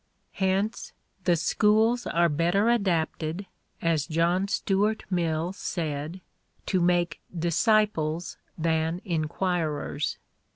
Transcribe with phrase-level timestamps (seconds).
[0.33, 0.93] Hence
[1.25, 3.45] the schools are better adapted,
[3.83, 6.21] as John Stuart Mill said,
[6.65, 10.17] to make disciples than inquirers.